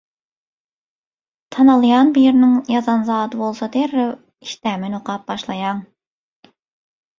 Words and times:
Tanalýan 1.55 2.09
biriniň 2.15 2.55
ýazan 2.77 3.05
zady 3.11 3.41
bolsa 3.43 3.71
derrew, 3.77 4.09
işdämen 4.49 4.99
okap 5.03 5.31
başlaýaň. 5.31 5.87